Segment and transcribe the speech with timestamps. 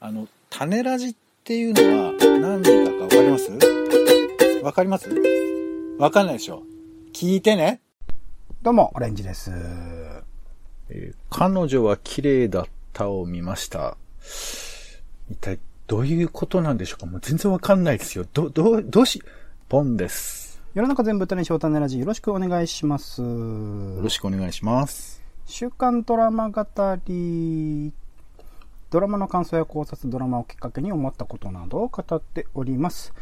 [0.00, 3.50] あの、種ラジっていうのは何だかわかります？
[4.62, 5.10] わかります？
[5.98, 6.62] わかんないでしょ
[7.12, 7.80] 聞いてね。
[8.62, 9.50] どうも、オレンジです。
[9.52, 13.96] えー彼女は綺麗だったを見ました。
[15.28, 15.58] 一体
[15.88, 17.06] どういうことなんでしょうか？
[17.06, 18.24] もう全然わかんないですよ。
[18.32, 19.20] ど、どう、どうし、
[19.68, 20.62] ポンです。
[20.74, 23.20] 世の中全部種翔太ネラジよろしくお願いします。
[23.20, 25.20] よろしくお願いします。
[25.44, 26.64] 週刊ドラマ語
[27.08, 27.92] り。
[28.90, 33.12] ドラマの感想や考察、ドラマをきっかけに思ったことなどを語っております。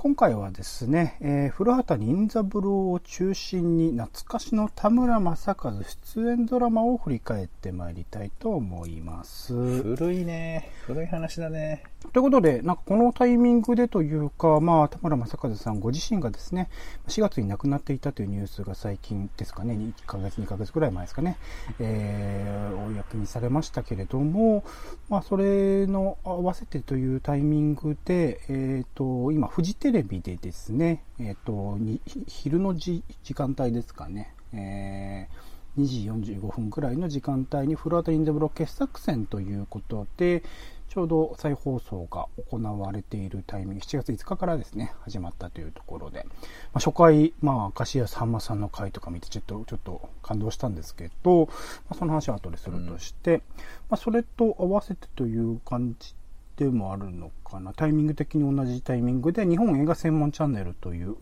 [0.00, 9.52] 今回はですね、えー古畑任三郎を中心に懐かしの田村正和出演ドラマを振り返ってまいりたいと思います。
[9.82, 10.70] 古いね。
[10.86, 11.82] 古い話だね。
[12.12, 16.70] ということで、なんかこのタイミングでというか、まあ、田村正和さんご自身がですね、
[17.08, 21.36] 4月に亡くなっていたというニュースが最近ですかね、1ヶ月、2ヶ月ぐらい前ですかね、
[21.80, 24.62] えー、公にされましたけれども、
[25.08, 31.78] まあ、それの合わせてというタイミングで、えっ、と、今、フジテレビでですね、えっ、と、
[32.26, 40.42] 昼のじ時間帯ですかね、えー2時45分くらいの時間帯に古畑任三郎傑作選ということで、
[40.88, 46.24] ちょうど再放送が行われているタイミング、7月5日からですね、始まったというところで、
[46.72, 51.52] まあ、初回、まあ、明石家さんまさんの回とか見て、ちょっと、ちょっと感動したんですけど、ま
[51.90, 53.42] あ、その話は後でするとして、
[53.88, 56.14] まあ、それと合わせてという感じ
[56.58, 57.72] でもあるのかな。
[57.72, 61.14] タイミング的に同じタイミングで、日本映画専門チャンネルという、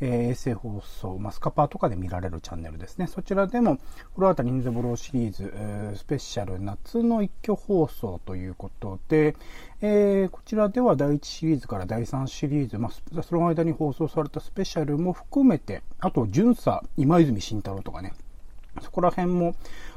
[0.00, 3.06] え衛星放送、まあ、スカパーとかで見られるチャンネルですね。
[3.06, 3.76] そちらでも、
[4.14, 9.36] 古畑任三郎シリーズ、えスペシャル夏の一挙放送ということで、
[9.82, 18.14] えーこちらでは第1シリーズから第3シリーズ、まあ、その間に放送されたスペシャルも含めて、あと、巡査、今泉慎太郎とかね、
[18.80, 19.54] そこら辺も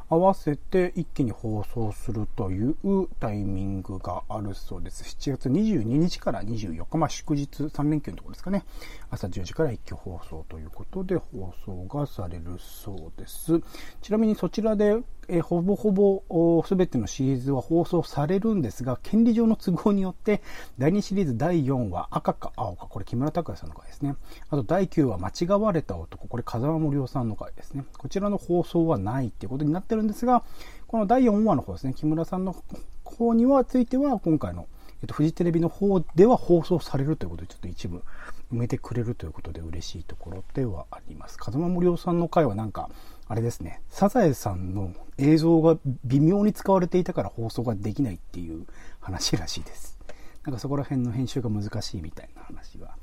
[0.09, 2.75] 合わせて一気に放送するという
[3.19, 5.03] タイミングがあるそうです。
[5.03, 8.63] 7月22日から24日、まあ祝日3連休のところですかね。
[9.09, 13.61] 朝10時から一挙放送ということで放送がされるそうです。
[14.01, 14.97] ちなみにそちらで、
[15.27, 20.41] えほぼほぼすべてのシリーズは放送されるんですが、権利上の都合によって、
[20.77, 24.15] 第2シリーズ第4話赤か青か、これ木村拓哉さんの回ですね。
[24.49, 27.85] あと第9話間違われた男、これ風間森夫さんの回ですね。
[27.97, 30.43] こちらの放送はないっていうことになってるんですが、
[30.87, 32.55] この第4話の方ですね、木村さんの
[33.03, 34.67] 方にはついては今回の、
[35.05, 38.03] っと、フジテレビの方では放送されるということで、ちょっと一部
[38.51, 41.37] 埋めてくれるということで嬉しいところではあります。
[41.37, 42.89] 風間森夫さんの回はなんか、
[43.27, 48.65] あれですね、サザエさんの映像が微妙に使われていたから放送ができないっていう
[48.99, 49.97] 話らしいです。
[50.43, 52.95] なんかそこら辺の編集が難しいみたいな話が、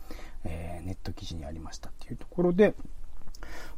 [0.44, 2.74] えーネット記事にありましたっていうところで、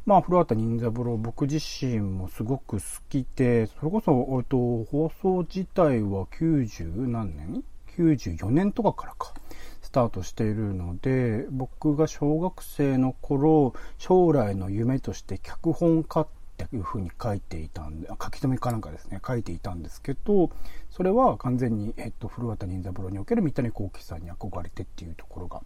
[0.05, 7.63] まあ、古畑任三郎、僕自身もすごく好きで、それこそ、えっと、放送自体は90何年
[7.97, 9.33] ?94 年とかからか、
[9.81, 20.49] スタートしているので、僕が小学生の頃、将来の夢として脚本家っていうふうに書いていたんで、書き留めかなんかですね、書いていたんですけど、
[20.89, 25.61] それは完全に、えっと、古畑任三郎における三谷幸喜さんに憧れてっていうところが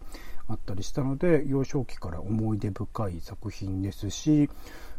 [0.48, 4.50] あったりしたので、幼少期から思い出深い作品ですし、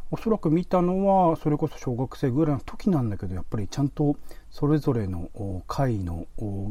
[0.09, 4.17] おそらく見たのは、それこそ小学生ぐらいの時なんだけど、やっぱりちゃんと
[4.49, 5.29] それぞれの
[5.67, 6.25] 回の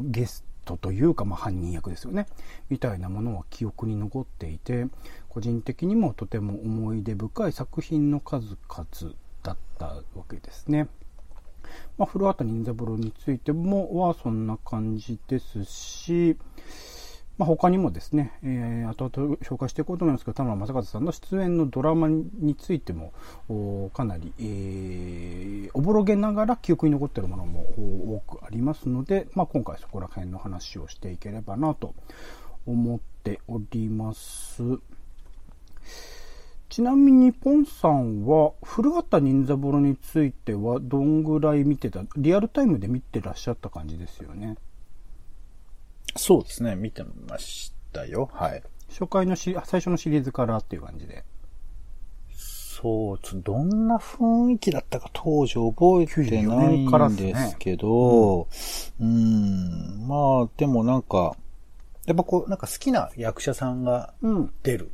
[0.05, 2.27] ゲストというか、まあ、犯人役ですよね。
[2.69, 4.87] みたいなものは記憶に残っていて、
[5.29, 9.13] 個人的にもとても思い出深い作品の数々
[9.43, 10.87] だったわけですね。
[11.97, 16.37] まあ、古畑任三郎についてもはそんな感じですし、
[17.41, 23.13] まあ、他にもですね、えー、後々紹介していこうと思いますけど、田村正和さんの出演のドラマについても、
[23.95, 27.61] かなり、えーおぼろげながら記憶に残っているものも
[28.15, 31.95] 多くありますので、まあ、今回そこら辺の話をしていければなと
[32.67, 34.61] 思っております。
[36.69, 44.57] ちなみに、ポンさんは、古畑任三郎については、どんぐらい見てた、リアルタイムで見てらっしゃった感じですよね。
[46.15, 46.75] そうですね。
[46.75, 48.29] 見てましたよ。
[48.33, 48.63] はい。
[48.89, 51.23] 初回のし、最初のシリーズからっていう感じで。
[52.33, 58.47] そう、ちょどんな雰囲気だったか当時覚えてな94いんですけど、
[58.99, 61.35] うん、まあ、でもなんか、
[62.05, 64.53] やっぱこう、なんか好きな役者さんがうん。
[64.63, 64.91] 出る。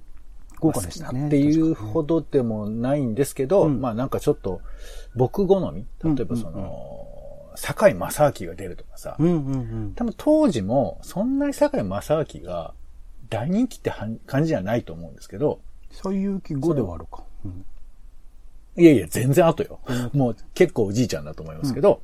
[0.59, 1.27] 豪華でしたね。
[1.27, 4.61] っていうほどでもないんですけど、うんまあなんかちょっと、
[5.15, 5.85] 僕好み？
[6.03, 7.07] 例えばその、
[7.57, 9.93] 堺正明が出るとかさ、うんうんうん。
[9.95, 12.73] 多分当時もそんなに堺正明が
[13.29, 13.91] 大人気って
[14.25, 15.59] 感じじゃないと思うんですけど、
[15.91, 17.23] そういう気語ではあるか。
[17.43, 17.47] う。
[17.47, 17.65] ん。
[18.77, 19.79] いやいや、全然後よ。
[20.13, 22.01] もう結構おじいちゃんだと思いますけど、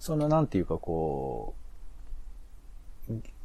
[0.00, 1.54] そのなんていうかこ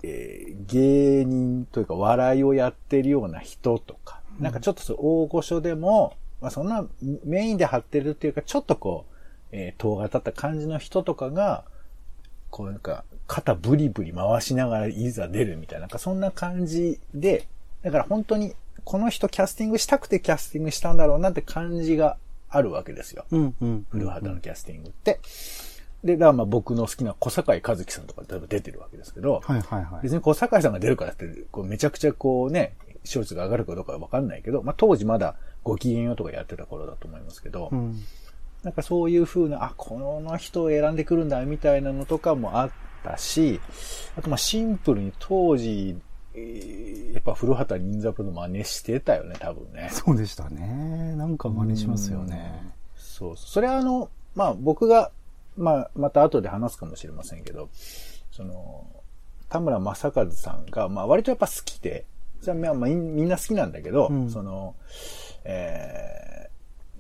[0.04, 6.88] えー芸人というか笑いをやってるような人とか、なんかちょっとそう大御所でも、まあそんな
[7.24, 9.16] メインで張ってるっていうか、ちょっとこう、
[9.52, 11.64] えー、塔が立った感じの人とかが、
[12.50, 17.48] こうなんか、肩ブリブリ回しながらいざ出るみたいな、なんかそんな感じで、
[17.84, 22.18] だから本当に、この人キャスティングしたくてキャスティングしたんだろうなって感じが
[22.50, 23.26] あるわけですよ。
[23.32, 23.86] うんうん。
[23.90, 25.20] 古畑のキャスティングって。
[26.04, 30.04] で、だからまあ僕の好きな小坂井和樹さんとか例えば出てるわけですけど、はいはいはい。
[30.04, 32.74] 別に小坂井さんが出るからって、こうめちゃくちゃこうね、
[33.04, 38.02] 視聴率が上がるかどうかはわかんないけど、まあ当時まだご機嫌ようとかやってた頃だと思いますけど、うん。
[38.64, 42.72] なんかそういう風な、あ、この人を選んでくるんだみたいなのとかもあっ
[43.04, 43.62] たし、
[44.18, 45.96] あとまあシンプルに当時、
[46.34, 49.90] えーやっぱ古畑任三郎の真似してたよね、多分ね。
[49.92, 51.16] そうでしたね。
[51.16, 52.72] なんか真似しますよね。
[52.96, 53.50] そうそう。
[53.50, 55.12] それはあの、まあ僕が、
[55.58, 57.70] まあまた後で話すかもしれませんけど、
[58.32, 58.86] その、
[59.50, 62.06] 田村正和さんが、まあ割とやっぱ好きで、
[62.42, 64.76] それはまあみみんな好きなんだけど、うんその、
[65.44, 66.49] えー、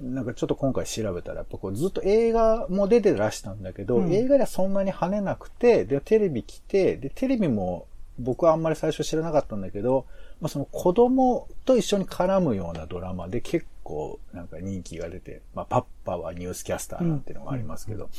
[0.02, 4.14] なんかちょっと今回調べたら、やっぱこうずっと映画も出てらしたんだけど、うん。
[4.14, 7.88] 映画ではそんなに跳ねなくて、で、テレビ来て、で、テレビも
[8.18, 10.06] 僕はあんまり最初知らなかったんだけど、
[10.42, 18.10] まあその子供と一緒に絡むようなドラマで結構なんか人気が出て、まあパッパはニュースキャスターなんていうのがありますけど、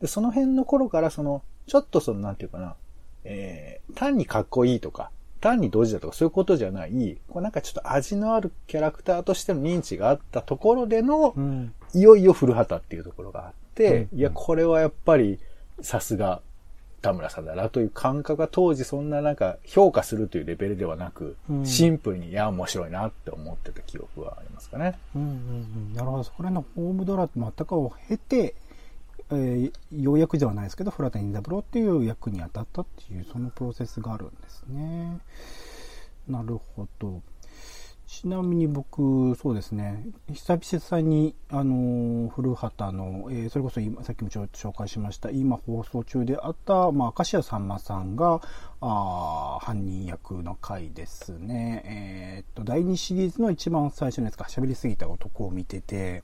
[0.00, 2.76] で、その辺の頃からその、ちょっとそのなんていうかな、
[3.24, 5.10] えー、単にかっこいいとか、
[5.40, 11.72] 単にドジだとかそういうことじゃない、こうなんかちょっと味のあるキャラクターとしての認知があったところでの、うん。
[11.94, 15.38] いよいよ古畑っていうところがあって、うんいや、これはやっぱり
[15.80, 16.40] さすが
[17.02, 24.98] 田村さんだなという感覚が当時そんななんか評価するというレベルではなく、うんシンプルに、いや、面白いなって思ってた記憶はありますかね。
[25.14, 25.94] うんうんうん。
[25.94, 26.24] なるほど。
[26.24, 28.54] そこら辺のホームドラマとかを経て、
[29.30, 35.18] えー、ようやくではないですけど、古畑任三郎っていう役に当たったっていう、そのプロセスがあるんですね。
[36.28, 37.22] なるほど。
[38.06, 48.40] ちなみに僕、そうですね、久々に、あのー古畑の、えーそれこそ今、さっきも紹介しました、今放送中であった、まあ、明石家さんまさんが、
[48.80, 51.82] あ犯人役の回ですね。
[51.84, 56.22] えーっと、第2シリーズの一番最初のやつか、喋りすぎた男を見てて、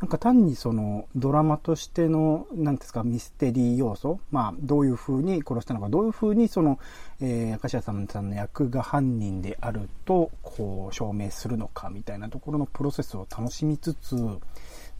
[0.00, 6.78] なんか単にそのドラマとしての、なんですか、ミステリー要素、まあ、どういう風に殺したのか、どういう風にその、
[7.20, 14.16] えー、明石家さんまさんの役が犯人であると、こう、証明するのか、みたいなところのプロセスを楽しみつつ、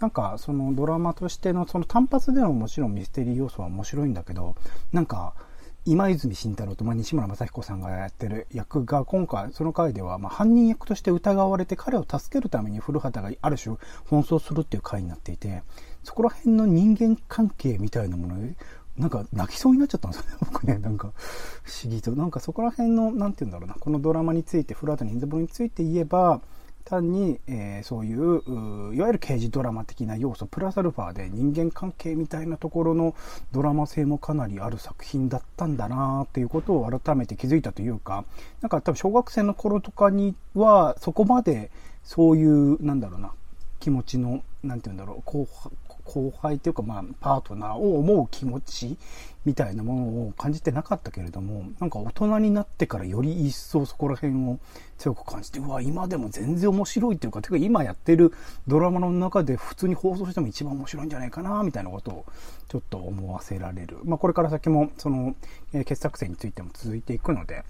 [0.00, 4.54] なんか、そのドラマとしての、その単発でのもちろんミステリー要素は面白いんだけど、
[4.92, 5.32] なんか、
[5.90, 13.74] 今泉慎太郎と、まあ、西村雅彦さんがやってる役が今回その回では、まあ、犯人役として疑われて彼を助けるために古畑がある種
[14.08, 15.64] 奔走するっていう回になっていて
[16.04, 18.36] そこら辺の人間関係みたいなもの
[18.96, 20.36] なんか泣きそうになっちゃったんですよね。
[20.40, 21.12] 僕 ねなんか
[21.64, 22.12] 不思議と。
[22.12, 23.74] なんかそこら辺のなんて言うんだろうな。
[23.74, 26.40] このドラマについて古畑任三郎について言えば
[26.84, 33.14] 単に、えーそういういわゆる刑事ドラマ的な要素プラスアルファで人間関係みたいなところの
[33.52, 38.24] ドラマ性もかなりある作品だったんだなっていうことを改めて気づいたというか
[38.60, 41.70] なんか多分小学生の頃とかにはそこまで
[42.04, 43.32] そういうなんだろうな
[43.78, 45.46] 気持ちのなんて言うんだろう
[46.04, 48.98] 後輩というか、まあ、パートナーを思う気持ち
[49.44, 54.58] みたいなものを感じてなかったけれども、なんか大人になってからより一層そこら辺を
[54.98, 58.32] 強く感じて、うわ、今でも全然面白いっていうか、てか今やってる
[58.66, 62.24] ドラマの中で普通に放送しても一番面白いんじゃないかな、みたいなことを
[62.68, 63.98] ちょっと思わせられる。
[64.04, 65.34] まあ、これから先も、その、
[65.72, 67.64] えー傑作選についても続いていくので、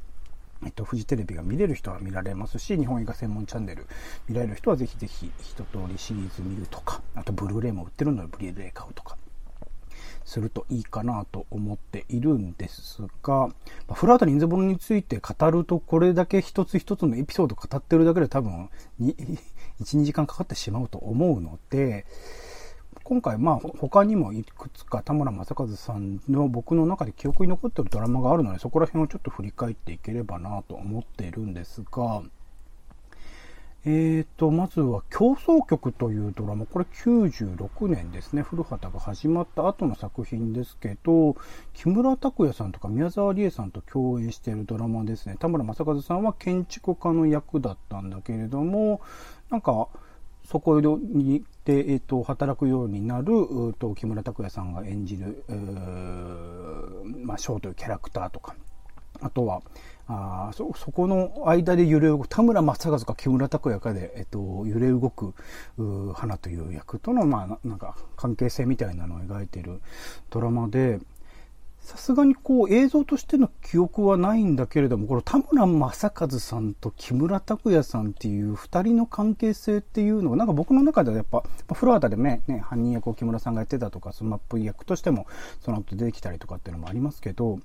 [0.64, 3.86] えっと、フジテレビが見れる人は見られますし、日本映画専門チャンネル
[4.28, 9.16] 見られる人はぜひぜひ一通りシリーズ見るとか、あとブルーレイも売ってるのでブルーレイ買うとか、
[10.24, 13.54] するといいかなと思っているんですが、ま
[13.90, 18.68] あ古畑任三郎について語るとこれだけ一つ一つのエピソード語ってるだけで多分
[19.00, 19.14] 1、
[19.80, 22.06] 2時間かかってしまうと思うので、
[23.04, 32.22] 今回まあ他にもいくつか田村正和さんの僕の中で記憶に残ってるドラマがあるのでそこら辺をちょっと振り返っていければなと思っているんですが、
[33.86, 41.34] えーと、まずは競争曲というドラマ、これ96年ですね、古畑が始まった後の作品ですけど、
[41.72, 45.36] 木村拓哉さんとか宮沢りえさんと共演しているドラマですね。
[45.38, 49.00] 田村正和さんは建築家の役だったんだけれども、
[49.48, 49.88] なんか、
[50.50, 58.56] そこにで、えっと、働くようになる、うと木村拓哉さんが演じる、うーまあ、翔というキャラクターとか、
[59.20, 59.62] あとは、
[60.08, 65.34] あそ、そこの間で揺れ動く、田村正和か木村拓哉かで、えっと、揺れ動く、
[65.78, 69.80] う花という役との、まあ、ななんか、関係性みたいなのを描いている
[70.30, 70.98] ドラマで、
[71.80, 81.42] さすがにこう映像としての記憶はないんだけれども、この田村正和さんと木村拓哉さんっていう二人の関係性っていうのが、なんか僕の中ではやっぱ、
[81.74, 85.26] フロアタでね、ね犯人役を木村さんがやってたとか、 SMAP役としても
[85.60, 87.58] その後出てきたりとかっていうのもありますけど、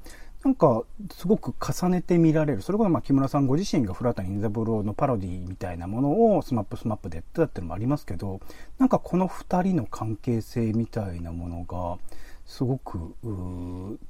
[0.45, 2.61] なんか、すごく重ねて見られる。
[2.61, 8.39] それこそま木村さんご自身が古畑任三郎のパロディみたいなものをスマップスマップでやってたっていうのもありますけど、
[8.77, 11.97] なんかこの二人の関係性みたいなものが、
[12.45, 13.15] すごく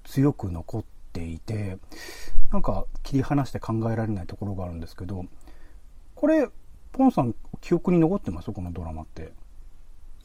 [0.03, 1.77] 強く残っていて
[2.51, 5.25] なんか切り離して考えられないところがあるんですけど
[6.15, 6.47] これ
[6.91, 8.51] ポンさん記憶に残ってます？
[8.51, 9.33] このドラマって。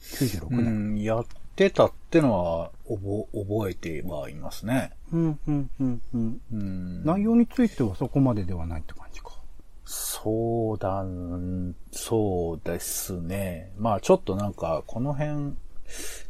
[0.01, 1.25] 96年、うん、やっ
[1.55, 4.93] てたってのは覚覚えてはいますね。
[5.11, 6.41] うんうんうんうん。
[6.51, 7.05] うん。
[7.05, 9.31] 内容についてはそこまでではないって感じか。
[9.85, 11.03] そうだ、
[11.91, 13.73] そうですね。
[13.77, 15.55] まあちょっとなんか、この辺、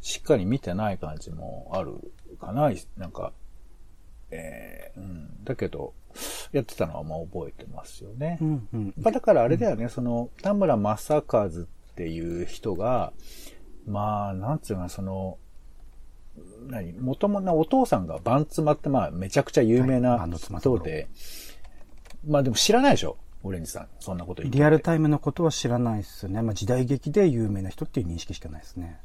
[0.01, 1.93] しっかり見てない感じもある
[2.39, 2.71] かな。
[2.97, 3.33] なんか、
[4.29, 5.43] えー、うん。
[5.43, 5.93] だけど、
[6.51, 8.37] やってたのはまあ覚えてますよね。
[8.41, 11.51] うんうん、だからあれだよね、うん、その、田村正和っ
[11.95, 13.13] ていう人が、
[13.87, 15.37] まあ、なんつうのその、
[16.67, 16.93] 何？
[16.93, 21.07] もともなお父さんがバンツマってまあめちゃくちゃ有名な人で、はい、
[22.25, 23.17] まあでも知らないでしょ？
[23.43, 23.87] オレンジさん。
[23.99, 26.41] そんなこと言ってリアルタイムのことは知らないっすね。
[26.41, 28.97] まあ時代劇で有名な人っていう認識しかないですね。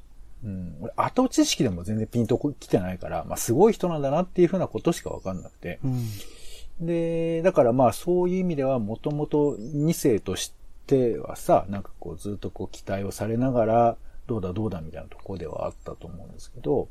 [0.45, 0.77] うん。
[0.81, 5.79] 俺、後知識でも全然ピンと来てないから、まあ、すごい人なんだなっていうふうなことしかわかんなくて。
[5.85, 10.53] うん、で、だからまあ、そういう意味では、もともと2世とし
[10.87, 16.89] てはさ、なんかこう、ずっとこう、期待をされながら、どうだどうだみたいなところではあったと思うんですけど、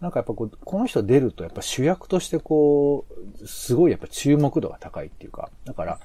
[0.00, 3.04] なんかやっぱこう、この人出るとやっぱ主役としてこ
[3.40, 5.98] う、すごいやっぱ注目度が高いっていうか、だから、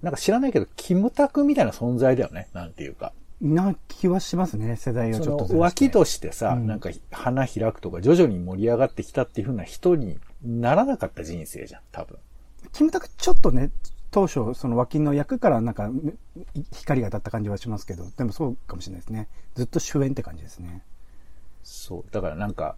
[0.00, 3.12] なんか知らないけど、キムタクみたいな存在だよね、なんていうか。
[3.42, 12.18] な気はしますね、世代をちょっと脇としてさ、うん、なんか花開くとか徐々に盛り上がってきたっていう風な人にならなかった人生じゃん、多分。
[12.72, 13.72] キムタクちょっとね、
[14.12, 15.90] 当初、その脇の役からなんか、
[16.72, 19.26] 光が当たった感じはしますけど、でもそうかもしれないですね。
[19.56, 20.84] ずっと主演って感じですね。
[21.64, 22.12] そう。
[22.12, 22.76] だからなんか、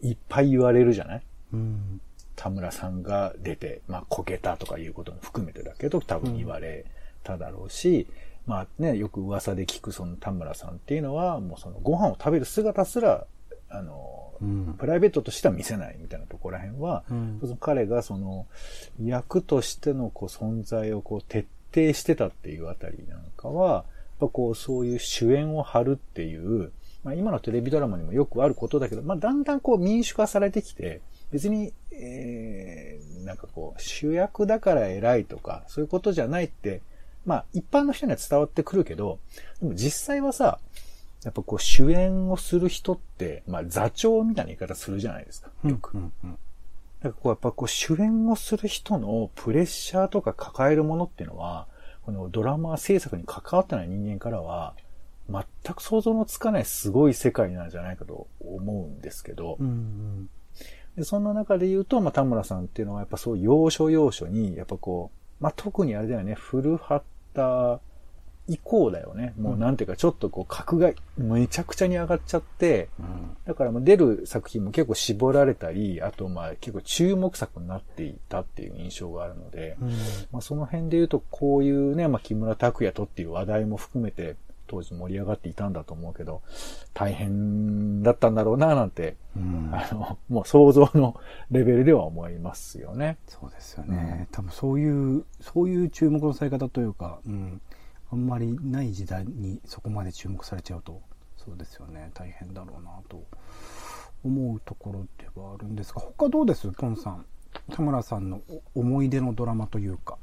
[0.00, 1.22] いっぱい言われるじゃない？
[1.52, 2.00] うん。
[2.36, 6.86] 田村さんが出て、まあ、こけたとかいうことも含めてだけど、多分言われ
[7.22, 13.26] ただろうし、うんまあね、よく噂で聞くその田村さんっていうのは、もうそのご飯を食べる姿すら、
[13.68, 18.46] あの、うん、プライベートとしては見せないみたいなところら辺は、うん、その彼がその
[19.02, 23.84] 役としてのこう存在をこう徹底してたっていうあたりなんかは、やっ
[24.20, 26.70] ぱこうそういう主演を張るっていう、
[27.02, 31.00] まあ今のテレビドラマにもよくあることだけど、まあだんだんこう民主化されてきて、
[31.32, 36.82] 別に、えー、なんかこう主役だから偉いとか、そういうことじゃないって
[37.26, 39.18] まあ、一般の人には伝わってくるけど、
[39.60, 40.58] でも実際はさ、
[41.24, 45.94] やっぱこう主演をする人って、まあ座長みたいな言い方するじゃないですか、よく。
[45.94, 46.38] うんうん、だか
[47.02, 51.66] らこうやっぱこう主演をする人のプレッシャーとか抱えるものっていうのは、
[52.02, 54.74] このドラマ制作に関わってない人間からは、
[55.28, 60.30] 全く想像のつかないすごい世界なんじゃないかと思うんですけど、うんうん、
[60.96, 67.04] でそんな中で言うと、まあ、田村さんっていうのはやっぱそう要所要所に、やっぱこう、まあ、特にあれだよね、古畑
[67.36, 67.80] た
[68.48, 69.34] 以降だよね。
[69.38, 79.88] もうなんていうか、ちょっとこう、格がめちゃくちゃに上がっちゃって、うん、だからもう出る作品も結構絞られたり、あとまあ結構注目作になっていたっていう印象があるので、うん、
[80.30, 86.42] まあその辺で言うと、こういうね、まあ木村拓哉とっていう話題も含めて、当時盛り上がっていたんだと思うけど、
[86.94, 91.20] 大変だったんだろうな、なんて、うん、あの、もう想像の
[91.50, 93.18] レベルでは思いますよね。
[93.26, 94.28] そうですよね。
[94.32, 97.60] 多分そういう、そういう注目のされ方というか、うん、
[98.10, 101.00] あんまりない時代にそこまで注目されちゃうと、
[101.36, 102.10] そうですよね。
[102.14, 103.22] 大変だろうな、と
[104.24, 106.68] 思うところではあるんですが、他どうです？
[106.72, 107.24] ポンさん。
[107.72, 108.40] 田村さんの
[108.74, 110.18] 思い出のドラマというか。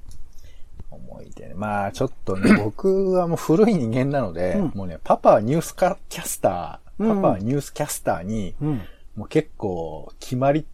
[0.93, 1.53] 思い出。
[1.55, 8.81] まあ、ちょっとね、 僕はもう古い人間なので、うん、もうね、パパはニュースカキャスター、パパはニュースキャスターに、うん、
[9.15, 10.65] もう結構決まり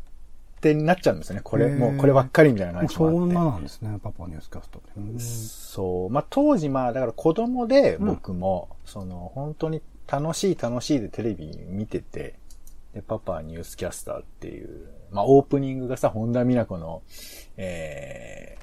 [0.61, 1.41] 手になっちゃうんですよね。
[1.43, 5.19] これ、もうこればっかりみたいな感じそんななんですね、パパはニュースキャスターって。
[5.19, 6.09] そう。
[6.09, 12.35] まあ、当時、まあ、だから子供で僕も、うん、その、本当に楽しい楽しいでテレビ見てて、
[12.93, 17.01] で、パパはニュースキャスターっていう、まあ、オープニングがさ、本田美奈子の、
[17.57, 18.57] え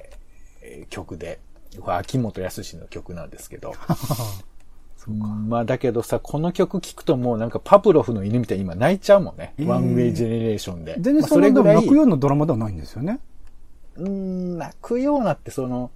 [0.85, 1.39] ー、曲で、
[1.79, 3.73] これ秋元康の曲なんですけど。
[5.07, 9.53] まあだけどさ、この曲聴くともうなんかパプロフの犬みたいに今泣いちゃうもんね。
[9.57, 10.97] えー、ワンウェイジェネレーションで。
[10.99, 11.75] 全然それぐらい。
[11.75, 13.19] 泣くようなドラマではないんですよね。
[13.95, 15.91] うん、泣くようなってその、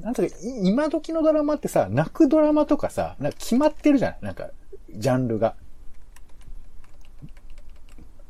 [0.00, 0.28] なんとか、
[0.62, 4.50] 今時のドラマってさ、泣くドラマとかさ、なんか決まってるじゃないなんか、
[4.94, 5.54] ジャンルが。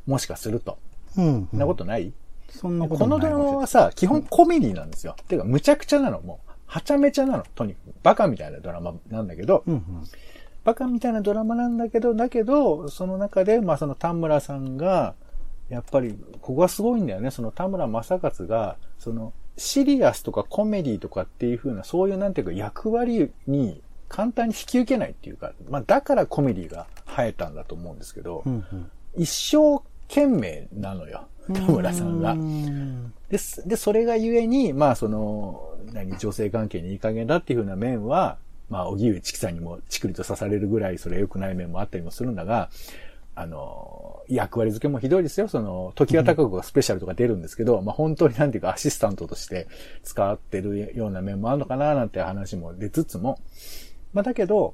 [0.05, 0.77] もしかすると。
[1.17, 1.59] うん、うん。
[1.59, 2.13] なことない？
[2.57, 5.15] そんなことこのドラマはさ、基本コメディなんですよ。
[5.27, 6.51] てか、むちゃくちゃなの、もう。
[6.65, 7.93] はちゃめちゃなの、とにかく。
[8.03, 9.83] バカみたいなドラマなんだけど、うんうん。
[10.63, 15.15] バカみたいなドラマなんだけど、だけど、その中で、まあその田村さんが、
[15.69, 17.31] やっぱり、ここがすごいんだよね。
[17.31, 28.91] その田村正勝が、その、シリアスとかコメディとかっていう風な、そういうなんていうか役割に簡単に引き受けないっていうか、まあだからコメディが生えたんだと思うんですけど、うんうん。
[29.15, 31.27] 一生懸命なのよ。
[31.53, 32.35] 田村さんがう。
[32.37, 33.67] んです。
[33.67, 38.37] で、それがゆえに、まあ、その、何、女性関係にいい加減だっていうふうな面は、
[38.69, 42.69] まあ、荻上チキさんにもチクリと刺されるぐらい、それ良くない面もあったりもするんだが、
[43.35, 45.47] あの、役割付けもひどいですよ。
[45.47, 49.67] その、時が高くがスペシャルとか出るんですけど、まあ、本当になんていうかアシスタントとして
[50.03, 53.39] 使ってるような面もあるのかな、なんて話も出つつも、
[54.13, 54.73] まあ、だけど、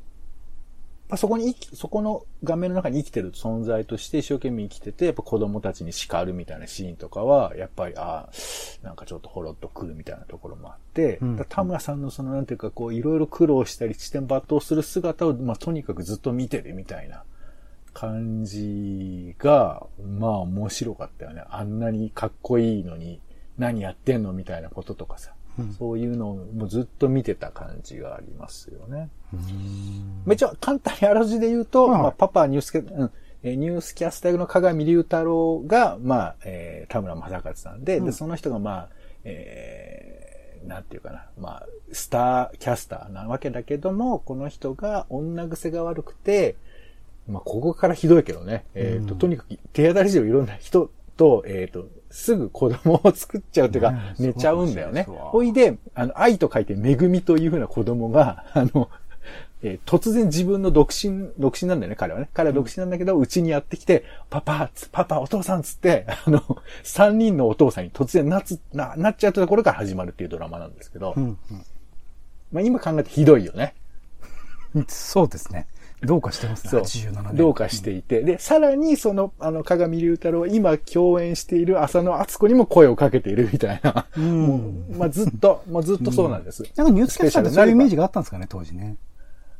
[1.13, 8.29] まあ、そこに生き、そこの画面の中に生きてる存在として一生懸命生きてて、やっぱ子供たちに叱るみたいなシーンとかは、やっぱり、ああ、
[8.81, 17.21] なんかちょっとほろっとくるみたいなところもあって、うん田村さんのそのなんていうかこういろいろ苦労したり地点抜刀する姿を、まあとにかくずっと見てるみたいな
[17.93, 21.43] 感じが、まあ面白かったよね。
[21.47, 23.21] あんなにかっこいいのに
[23.59, 25.35] 何やってんのみたいなこととかさ。
[25.59, 29.09] うんそういうのをもうずっと見てた感じがありますよね。
[29.33, 29.39] うん
[30.25, 33.11] めっちゃ簡単にあらすじで言うと、はいまあ、パパニュースキャ、うん。
[33.43, 38.05] えーニュースキャスターの鏡隆太郎が、まあ、えー田村正和さんで、うん。
[38.05, 38.89] で、その人が、まあ、
[39.25, 46.55] えーなんていうかな、まあ、スターキャスターなわけだけども、この人が女癖が悪くて、
[47.27, 49.19] まあ、ここからひどいけどね、えっ、と、うん。
[49.19, 55.03] とにかく手当たり次第いろんな人と、えっ、と、すぐ子供を作っちゃうというか、寝ちゃうんだよね。
[55.03, 58.89] ほいで、あの、愛と書いて恵みというふうな子供が、あの、
[59.63, 62.29] えー突然自分の独身、独身なんだよね、彼はね。
[62.33, 66.41] 彼は独身なんだけど、うちにやってきて、パパ、つパパ、お父さんつって、あの、
[66.83, 71.37] 三人のお父さんに突然なつ、な、なっちゃうところから始まるっていうドラマなんですけど、うん
[72.51, 73.73] まあ今考えてひどいよね。
[74.75, 75.67] うんそうですね。
[76.01, 76.69] どうかしてますね。
[76.69, 77.35] そう87年。
[77.35, 78.21] どうかしていて。
[78.21, 84.05] で、さらに、その、あの、鏡隆太郎は今共演している浅野敦子にも声をかけているみたいな。
[84.17, 84.57] うんも
[84.89, 86.63] う、まあずっと、もうずっとそうなんです。
[86.75, 88.97] なんかニュースキャスターってそういうイメージがあったんですかね、当時ね。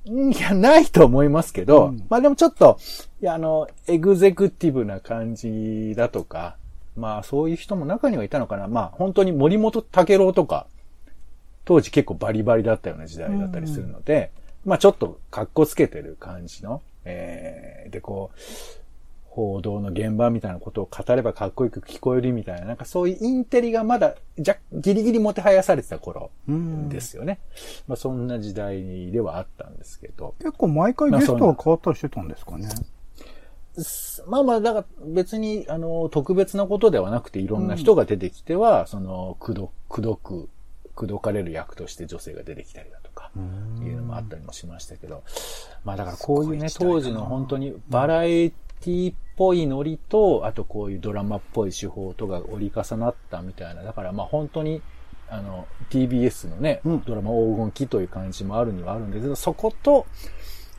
[0.06, 2.78] いや、ないと思いますけど、うんまあでもちょっと、
[3.22, 6.58] いや、あの、エグゼクティブな感じだとか、
[6.98, 8.68] まあそういう人も中にはいたのかな。
[8.68, 10.68] まあ本当に森本武郎とか、
[11.66, 14.32] 当時結構バリバリだったような時代だったりするので、
[14.66, 18.40] まあちょっと格好つけてる感じの、えー、でこう、
[19.34, 27.40] 報道の現場みたいなことを語ればかっこよく聞こえるみたいな、なんかそういうインテリがまだ、じゃ、ギリギリもてはやされてた頃うんですよね。
[27.88, 30.36] まあそんな時代ではあったんですけど。
[30.38, 32.70] 結構毎回ゲストが変わったりしてたんですかね？
[34.28, 40.48] まあまあ、だから別に、あの、特別なことではなくて、いろんな人が出てきては、その、くど、くどく、
[40.96, 43.40] くどかれる役として女性が出てきたりだとか、い
[43.90, 45.24] うのもあったりもしましたけど、
[45.84, 54.82] まあだからこういうね、当時の本当にバラエティっぽいノリと、あとこういうドラマっぽい手法とが折り重なったみたいな、だからまあ本当に、
[55.30, 60.06] あの、TBS のね、うんドラマ黄金期という感じもあるにはあるんですけど、そこと、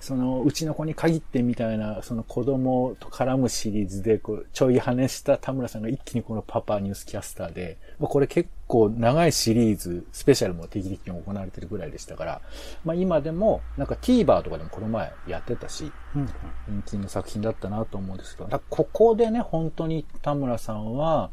[0.00, 12.40] その、うちの子に限ってみたいな、その子供と絡むシリーズで、こう、ちょい跳ねした田村さんが一気にこのパパニュースキャスターで、まこれ結構長いシリーズ、スペシャルも定期的に行われてるぐらいでしたから、
[12.85, 16.29] まあ今でも、なんか TVer とかでもこの前やってたし、うん
[16.68, 21.31] 人気の作品だったなと思うんですけど、ここでね、本当に田村さんは、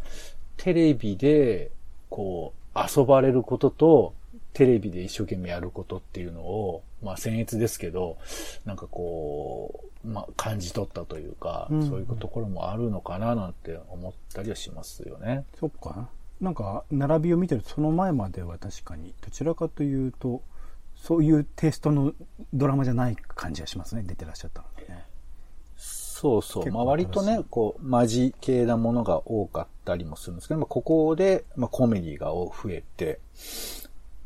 [0.58, 1.72] テレビで、
[2.10, 4.14] こう、遊ばれることと、
[4.54, 8.18] テレビで一生懸命やることっていうのを、まあ僭越ですけど、
[8.66, 15.46] なんかこう、まあ感じ取ったというか、うんそういうところもあるのかななんて思ったりはしますよね。
[15.60, 16.10] そっか。
[16.42, 20.42] なんか、並びを見てるとその前までは確かに、どちらかというと、
[20.96, 22.14] そういうテイストの
[22.54, 25.06] ドラマじゃない感じがしますね、出てらっしゃったのでね。
[25.76, 26.72] そうそう。
[26.72, 33.20] まあ割とねこう、マジ系なものが多かったりもするんですけど、まあここで、まあコメディが増えて、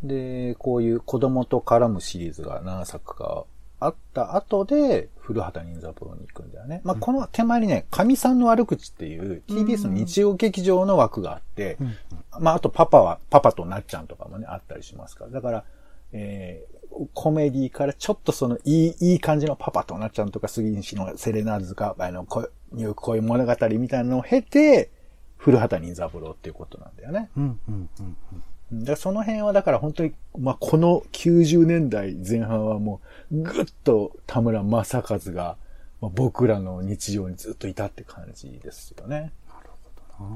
[0.03, 3.45] で、こういう子供と絡むシリーズが何作か
[3.79, 6.81] あった後で、古畑任三郎に行くんだよね。
[6.83, 11.95] まあこの手前にね、神さんの悪口っていう TBS の日曜劇場の枠があって、うん
[12.39, 15.31] まああとパパは、パパとなっちゃんとかもね、あったりしますから。
[15.31, 15.63] だから、
[16.11, 16.75] えー
[17.13, 24.89] コメディからちょっとそのいい、いい感じのパパとなっちゃんとか杉西のセレナーズか、あの、こういう物語みたいなのを経て、
[25.37, 27.29] 古畑任三郎っていうことなんだよね。
[27.35, 28.43] うんうんうんうん。
[28.71, 33.01] でその辺はだから本当に、まあ、この90年代前半はも
[33.31, 35.57] う、ぐっと田村正和が、
[36.01, 39.31] まあ、僕らの日常にずっといたって感じですよね。
[39.47, 39.69] なる
[40.17, 40.29] ほどな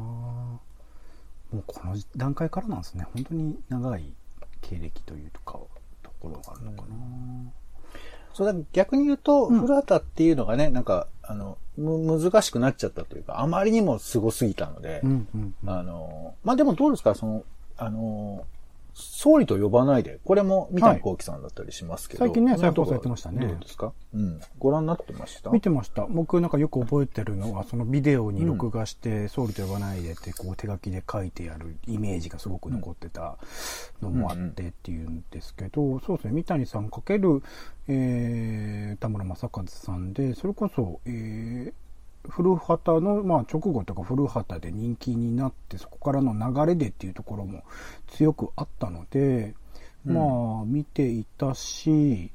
[1.52, 3.08] もうこの段階からなんですね。
[3.14, 4.14] 本当に長い
[4.62, 5.54] 経歴というか、
[6.04, 6.96] ところがあるのかな。
[8.34, 15.70] そうだ、逆に言うと、うん古畑っていうのがね、なんか、あの、む、難しくなっちゃったというか、あまりにも凄すぎたので、うんうんうん。
[15.70, 17.44] あの、まあ、でもどうですか、その、
[17.80, 18.46] あの、
[19.02, 22.26] 総理と呼ばないで、これも三谷幸喜さんだったりしますけど。
[22.26, 23.48] 最近ね再放送やってましたね。
[23.48, 23.94] どうですか？
[24.14, 24.42] うん。
[24.58, 25.52] ご覧になってました？
[25.52, 26.06] 見てました。
[26.10, 33.38] 僕なんかよく覚えてるのは、そのビデオに録画して、総理と呼ばないでって、こう手書きで書いてやるイメージがすごく残ってた
[34.02, 37.42] のもあってっていうんですけど、そうですね、三谷さんかける、
[37.88, 41.74] えー、田村正和さんで、それこそ、えー、
[42.30, 47.64] 古畑の、まあ、直後とか古畑で人気になって、そこからの流れでっていうところも
[48.08, 49.54] 強くあったので、
[50.06, 50.14] うん。
[50.14, 52.32] まあ、見ていたし、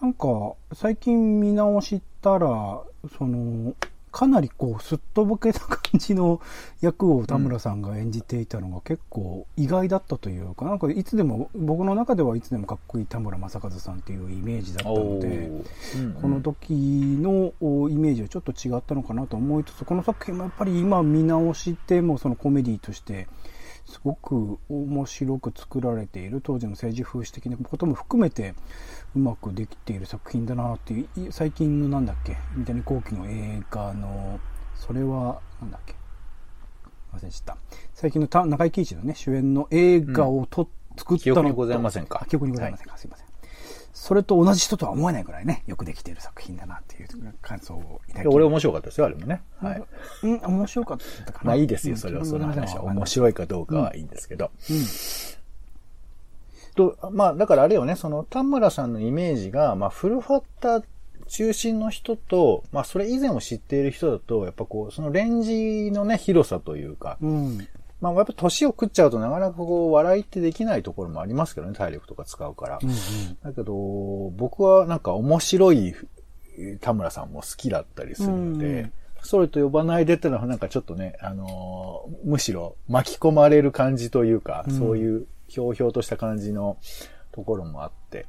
[0.00, 2.82] なんか、最近見直したら、
[3.18, 3.74] その、
[4.10, 6.40] かなりこう、すっとぼけた感じの
[6.80, 15.64] 役を田村さんが演じていたのが結構意外だったというか、なんかいつでも、僕の中ではいつでもかっこいい田村正和さんっていうイメージだったので、うん
[16.00, 23.28] うんこの時のおイメージはちょっと違ったのかなと思いつつ、この作品もやっぱり今見直してもそのコメディとして、
[23.88, 28.54] すごく面白く作られている当時の政治風刺的なことも含めて
[29.16, 32.36] うまくできている作品だなっていうい最近のなんだっけ？
[32.56, 34.38] 三谷幸喜の映画の
[34.74, 35.94] それはなんだっけ？
[37.12, 37.56] 忘れちゃった
[37.94, 42.20] 最近のた中井貴一のね主演の映画をと、作ったのと記憶にございませんか？
[42.22, 43.26] あ記憶にございませんか、すいません
[43.94, 47.08] それと同じ人とは思えないぐらいねよくできている作品だなっていう
[47.42, 49.42] 感想をいただき俺面白かったですよ、あれもね。
[49.56, 49.82] はい。
[50.22, 51.44] うん、面白かったかな。
[51.44, 52.84] まあいいですよ、それは、うんその話は。
[52.84, 53.06] 面い。
[53.08, 54.52] 白いかどうかはいいんですけど。
[54.70, 54.76] うん。
[56.78, 60.86] と、まあ、だからあれよね、その、田村さんのイメージが、まあ、古畑
[61.26, 67.66] 中心の人と、まあ、それ以前を知っている人だと、やっぱこう、そのレンジのね、広さというか、うん。
[68.00, 72.78] まあ、やっぱ年を食っちゃうとなかなかこう、笑いってできないところもありますけどね、体力とか使うから。
[72.82, 72.88] うん。
[73.42, 73.74] だけど、
[74.36, 75.94] 僕はなんか面白い
[76.58, 86.78] えー田村さんも好きだったりするので、うんそれと呼ばないでってのはなんかちょっとね、あのーむしろ巻き込まれる感じというか、うんそういうひょうひょうとした感じの
[87.32, 88.26] ところもあって、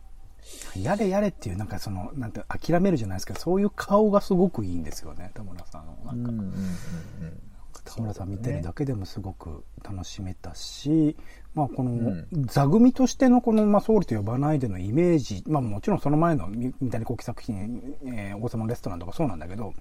[0.75, 5.97] やれやれっていう、なんかその、なんて、諦めるじゃないですけど、そういう顔がすごくいいんですよね、田村さんの。
[6.05, 7.41] なんか、うんうんうん
[7.85, 11.15] 田村さん見てるだけでもすごく楽しめたし、
[11.55, 19.73] まあこのん、座組としてのこの、まあ、総理と呼ばないでのイメージ、まあもちろんその前のみ三谷幸喜作品、えー王様のレストランとかそうなんだけど、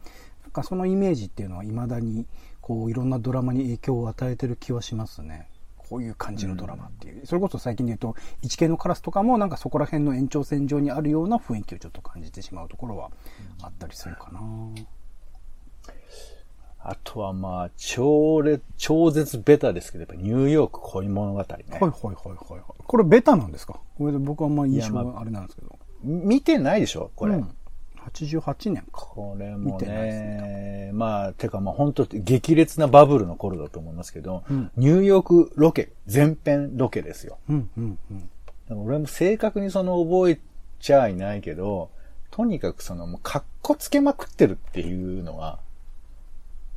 [0.42, 2.27] なんかそのイメージっていうのは未だに、
[2.61, 5.48] こういろんなドラマに影響を与えてる気はしますね。
[5.88, 7.27] こういう感じのドラマっていう。
[7.27, 13.11] それこそ最近で言うと、一系のカラスとかもなんかそこら辺の延長線上にあるような雰囲気をちょっと感じてしまうところは
[13.62, 14.40] あったりするかな。
[16.81, 21.46] あとはまあ、超烈、超絶ベタですけど、やっぱニューヨーク恋物語ね。
[21.48, 22.62] はいはいはいはいはい。
[22.79, 23.81] これベタなんですか？
[23.98, 25.79] これで僕はあんま印象いやまがあれなんですけど。
[26.05, 27.11] 見てないでしょ？
[27.16, 27.35] これ。
[27.35, 27.51] うん、
[28.07, 28.89] 88年か。
[28.93, 37.39] これも見てないですね、まあ、てかまあ本当激烈なバブルの頃だと思いますけど、うんニューヨークロケ、全編ロケですよ。
[37.49, 38.21] うんうんうん。
[38.21, 38.31] だか
[38.71, 40.41] ら俺も正確にその覚え
[40.81, 41.91] ちゃいないけど、
[42.31, 45.59] とにかくそのもう格好つけまくってるっていうのは、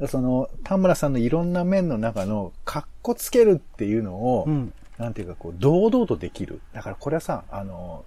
[0.08, 4.74] その田村さんのいろんな面の中の格好つけるっていうのを、うん。
[4.98, 6.62] なんていうかこう、堂々とできる。
[6.74, 8.06] だからこれはさ、あの、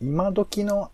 [0.00, 0.90] 今時の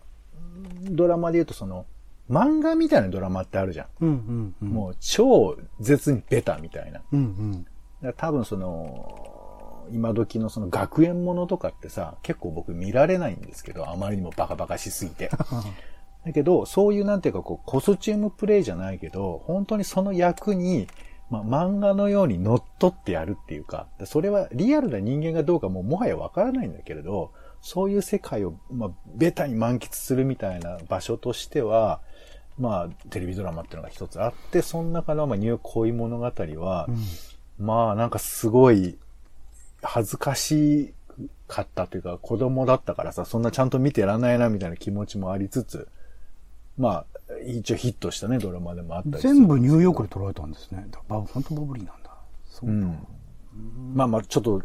[0.89, 1.85] ドラマで言うとその、
[2.29, 3.87] 漫画みたいなドラマってあるじゃん。
[4.01, 4.67] うんうんうん。
[4.69, 7.01] もう超絶にベタみたいな。
[7.11, 7.65] うんうん。
[8.01, 15.29] ら多分その、今時のその学園ものとかってさ、結構僕見られないんですけど、あまりにもバカバカしすぎて。
[16.25, 20.87] だけど、そういうなんていうかこう、コスチュームプレイじゃないけど、本当にその役に、
[21.29, 32.01] まあ、漫画のように乗っ取ってやるっていうか、それはリアルな人間がどうかもうもはやわからないんだけれど、そういう世界を、まあ、ベタに満喫するみたいな場所としては、
[32.57, 36.87] まあ、テレビドラマっていうのが一つあって、その中の、まあ、ニューヨーク恋物語は、
[37.59, 38.97] まあ、なんかすごい、
[39.83, 40.93] 恥ずかし
[41.47, 45.87] かったというか、子供だったからさ、そんなちゃんと見てらんないなみたいな気持ちもありつつ、
[46.77, 47.05] まあ、
[47.45, 50.87] 一応ヒットしたね、ドラマでもあったりする全部ニューヨークで撮られたんですね。
[51.09, 52.11] 本当バブリーなんだ。
[52.49, 52.73] そうう。
[52.73, 53.07] ん。
[53.93, 54.61] まあまあ、ちょっと、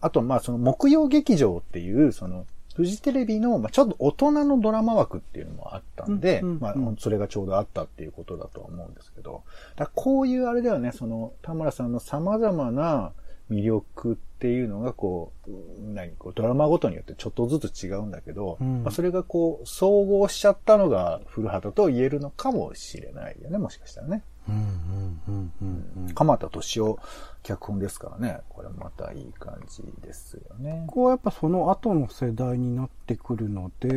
[0.00, 9.42] あとまあ、その木曜劇場っていう、その、フジテレビの、まあ、ちょっと大人のドラマ枠っていうのもあったんで、うんうんうんまあ、それがちょうどあったっていうことだとは思うんですけど、
[9.76, 13.12] だこういうあれだよね、その、田村さんの様々な
[13.50, 15.50] 魅力っていうのが、こう、
[15.92, 24.22] 何、こう、ドラマごとによってちょっとずつ違うんだけど、うんまあ、それがこう、総合しちゃったのが古畑と言えるのかもしれないよね、もしかしたらね。
[24.48, 26.14] うんうんうんうんうん。
[26.14, 26.98] 鎌田敏夫
[27.42, 28.40] 脚本ですからね。
[28.48, 30.84] これまたいい感じですよね。
[30.88, 33.88] ここはやっぱその後の世代になってくるので、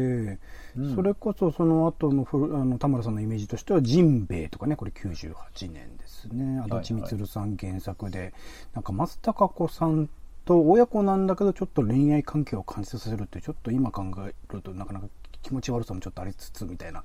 [0.78, 6.60] うんそれこそその後のふあの田村さんのイメージとしては、ジンベエとかね、これ98年ですね。
[6.70, 8.34] 足立みつるさん原作で、
[8.74, 10.10] なんか松たか子さん
[10.46, 15.08] と親子なんだけど、ちょっと恋愛関係を感じさせるってちょっと今考えるとなかなか
[15.44, 17.04] 気持ち悪さもちょっとありつつみたいな。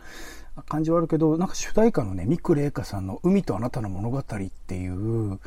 [0.63, 5.39] 感じはあるけど、なんか主題歌のね、三久玲香さんの海とあなたの物語っていう、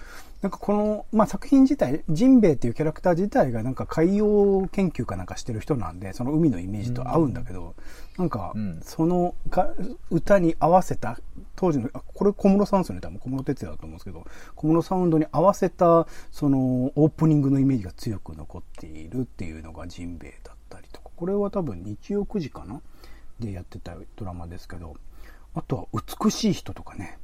[0.41, 7.75] なんかこの、まあ、作品自体、ジンベエっていうキャラクター自体がなんか海洋研究かなんかしてる人なんで、その海のイメージと合うんだけど、
[8.17, 9.73] なんかうん、そのが
[10.09, 11.19] 歌に合わせた、
[11.55, 13.19] 当時の、あ、これ小室さんですよね、多分。
[13.19, 14.25] 小室哲也だと思うんですけど、
[14.55, 22.81] 小室サウンドに合わせた、その、オープニングのイメージが強く残っているっていうのがジンベエだったりとか、これは多分日曜9時かな？
[23.39, 24.95] でやってたドラマですけど、
[25.53, 27.19] あとは美しい人とかね、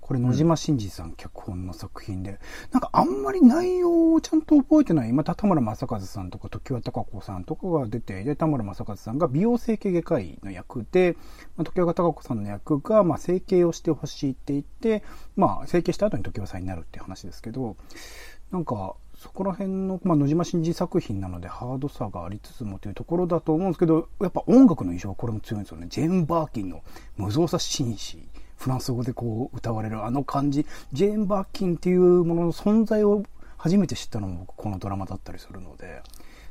[0.00, 2.38] これ野島真司さん脚本の作品で、
[2.70, 11.16] なんかあんまり内容をちゃんと覚えてない、また田村正和さんとか常盤貴子さんとかが出ていて、田村正和さんが美容整形外科医の役で、
[11.56, 15.02] まあ、常盤貴子さんの役が、まあ、整形をしてほしいって言って、
[15.34, 17.76] まあ、整形した後に常盤さんになるって話ですけど、
[18.52, 18.94] なんか、
[19.24, 25.86] そこら辺の、まあ、野島真司作品なのでハードさがありつつもというところだと思うんですけど、やっぱ音楽の印象はこれも強いんですよね。
[25.88, 26.82] ジェーン・バーキンの
[27.16, 28.28] 無造作紳士。
[28.58, 30.66] フランス語でこう歌われるあの感じ。
[30.92, 33.22] ジェーン・バーキンっていうものの存在を
[33.56, 36.02] 初めて知ったのも僕このドラマだったりするので、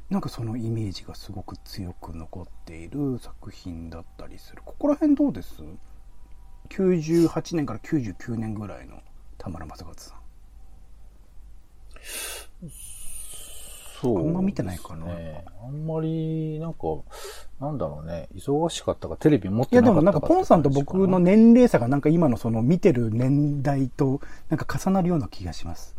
[0.09, 4.63] なんかそのイメージがすごく強く残っている作品だったりする。
[4.65, 5.61] ここら辺どうです
[6.69, 8.99] ?98 年から99年ぐらいの
[9.37, 10.22] 田村正和さん。
[14.01, 15.45] そう、あんま見てないかなね。
[15.63, 16.79] あんまり、なんか、
[17.61, 18.27] なんだろうね。
[18.35, 25.95] 忙しかったか、テレビ持っいやでてなかったもなんかポンさんと僕の年齢差がなんか今のその見てる年代となんか重なるような気がします。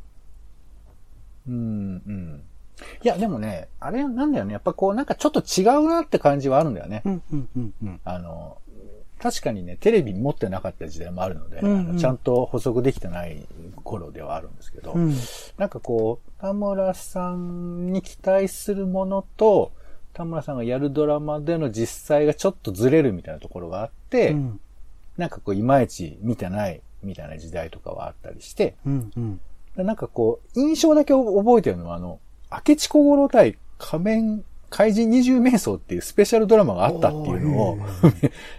[1.48, 2.42] うん、うん。
[3.02, 4.52] いや、でもね、あれなんだよね。
[4.52, 7.02] やっぱこう、なんかちょっと違うなって感じはあるんだよね。
[7.04, 8.00] うんうんうんうん。
[8.04, 8.58] あの、
[9.24, 11.98] 確かにね、テレビ持ってなかった時代もあるので、うんうん。
[11.98, 13.48] ちゃんと補足できてない
[13.82, 15.14] 頃ではあるんですけど、うん。
[15.56, 19.72] なんかこう、田村さんに期待するものと、
[20.12, 24.60] 田村さんがやるドラマでの実際がちょっとずれるみたいなところがあって、うん。
[25.16, 29.40] なんかこう、いまいち見てないみたいな時代とかはあったりして、うんうん。
[29.74, 38.10] でなんかこう、印象だけ覚えてるのは、あの、明智小五郎対仮面怪人二重瞑想っていうスペシャルドラマがあったっていうのを、 なん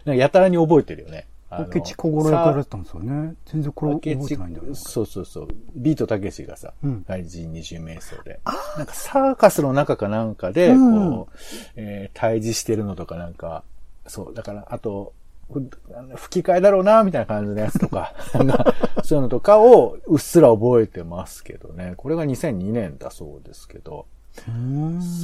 [0.05, 1.27] かやたらに覚えてるよね。
[1.51, 3.35] 明智小五郎られてたんですよね。
[3.45, 5.47] 全然これ覚え明てないんだよそうそうそう。
[5.75, 8.39] ビートたけしがさ、うん怪人二重瞑想で。
[8.77, 11.37] なんかサーカスの中かなんかで、うんこう、
[11.75, 13.63] えー対峙してるのとかなんか、
[14.07, 15.11] そう、だから、あと、
[16.15, 18.15] 吹き替えだろうな、みたいな感じのやつとか
[19.03, 21.93] そういうのとかをうっすら覚えてますけどね。
[21.97, 24.05] これが2002年だそうですけど。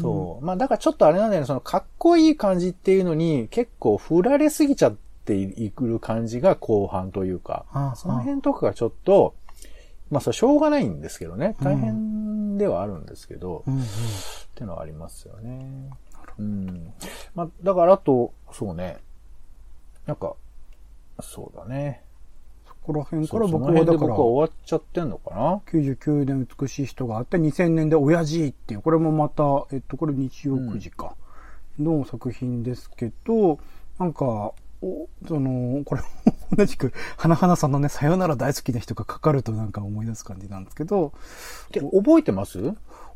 [0.02, 0.46] そう。
[0.46, 4.96] まあだからちょっとあれなんだよね、そのかっこいい感じっていうのに結構振られすぎちゃっ
[5.26, 9.36] ていくる感じが後半というか、ああその辺とかがちょっと、
[10.10, 13.86] まあそれしょうがないんですけどね、大変ではあるんですけど、うんうんっ
[14.54, 15.90] ていうのはありますよね。
[16.38, 16.94] うん。
[17.36, 18.98] まあだからあと、そうね、
[20.06, 20.36] なんか、
[21.22, 22.04] そうだね。
[22.82, 31.16] そこら辺から僕はだから僕は終わっちゃってんのかな？99年美しい人があって2000年で親父っていうこれもまたえっとこれ日曜9時か
[31.80, 33.60] の作品ですけど、
[34.00, 36.02] なんかおそのこれ
[36.58, 41.14] 同じく花々さんのねさよなら大好きな人がかかるとなんか思い出す感じなんですけど
[41.72, 42.74] で、覚えてます？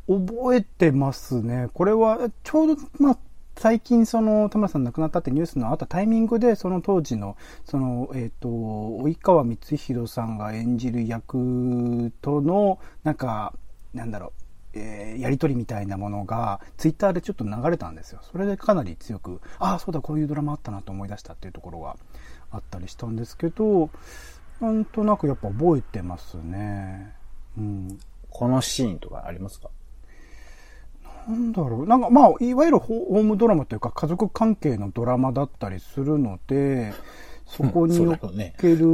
[0.08, 1.68] 覚えてますね。
[1.74, 3.18] これは、ちょうど、まあ、
[3.58, 13.54] 最近、その、田村さん亡くなったってニュースのあったタイミングで、その当時の、その、えっ、と、及川光弘さんが演じる役との、なんか、
[13.94, 14.34] なんだろ
[14.74, 18.20] う、えやりとりみたいなものが、ツイッターでちょっと流れたんですよ。
[18.30, 21.96] それでかなり強く、ああ、そうだ、こういうドラマあったなと思い出したっていうところが
[22.50, 23.88] あったりしたんですけど、
[24.60, 27.14] なんとなくやっぱ覚えてますね。
[27.56, 27.98] うん。
[28.28, 29.70] このシーンとかありますか？
[31.26, 31.86] なんだろう。
[31.86, 36.92] なんかまあ、いわゆるホホームドラマというか家族関係のドラマだったりするので、
[37.46, 38.86] そこにうんおそうだろうねける、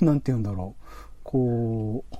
[0.00, 0.82] なんて言うんだろう。
[1.22, 2.16] こう、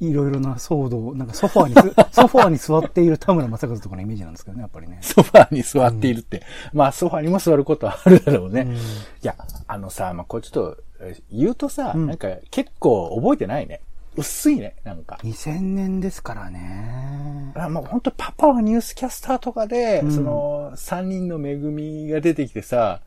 [0.00, 4.98] いろいろな騒動、なんかソファーにす、 ソファーに座っている田村正和とかのイメージなんですけどね、やっぱりね。
[5.02, 6.42] ソファーに座っているって。
[6.72, 8.62] まあ、ソファーにも座ることはあるだろうね。
[8.62, 8.78] うんい
[9.22, 13.80] や、あのさ、まあ、これちょっと、え言うとさ、うんなんか結構覚えてないね。
[14.20, 15.18] 薄いね、なんか。
[15.22, 17.52] 2000年ですからね。
[17.56, 23.00] あもう本当パパはニュースキャスターとかで、うんその、三人の恵みが出てきてさ、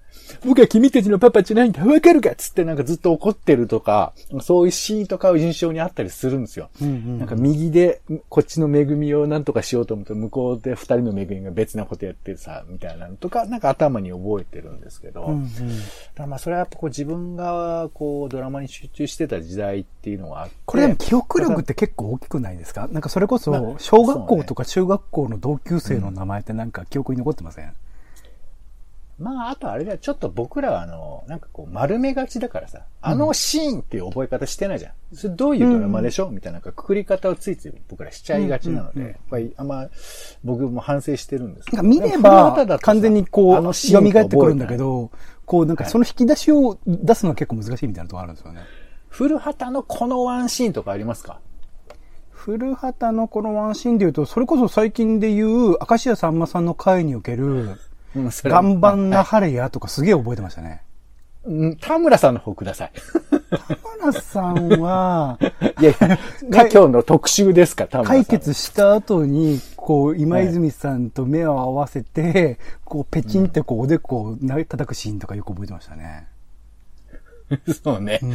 [0.46, 6.70] 僕は君たちのパパじゃないんだ、わかるかっつってなんかずっと怒ってるとか、そういうシーンとかを印象にあったりするんですよ。
[6.82, 15.50] うんうんなんか右で、こっちの恵みをなんとかしようと思うと、向こうで二人の恵みが別なことやってさ、みたいなのとか、なんか頭に覚えてるんですけど、うんうん。
[16.16, 22.88] だまあそれはやっぱこう自分がこうドラマに集中してた時代っていうのはあって、これでも記憶力って結構大きくないですか？
[22.92, 27.74] なんかそれこまそ、あ小学校とか中学校の同級生の名前ってなんか記憶に残ってません、
[29.20, 35.16] まあ、あとあれだよ、ちょっと僕らはあの、なんかこう丸めがちだからさ、あのシーンっていう覚え方してないじゃん。
[35.16, 39.88] それどういうドラマでしょ、みたいななんかくくり方をついつい僕らしちゃいがちなので、うんうんうんやっぱりあんま、
[40.44, 41.84] 僕も反省してるんですけど。
[41.84, 45.12] 見れば完全にこう、蘇ってくるんだけど、
[45.46, 48.62] こうなんかその引き出しを出すのは結構難しいみたいなところあるんですよね。
[49.10, 51.40] 古畑のこのワンシーンとかありますか？
[52.32, 57.78] 古畑のこのワンシーンで言うと、それこそ最近で言う、明石家さんまさんの回における、
[58.16, 60.84] うん、それは岩盤な晴れやとかすげえ覚えてましたね。
[61.46, 62.92] うん田村さんの方ください。
[63.50, 65.38] 田村さんは、
[65.82, 66.18] いやいや、ね
[66.50, 68.24] 今日の特集ですか、田村さん。
[68.24, 76.28] 解決した後に、こう、今泉さんと目を合わせて、こう、ペチンってこう、おでこを叩くシーンとかよく覚えてましたね。
[77.84, 78.20] そうね。
[78.24, 78.26] う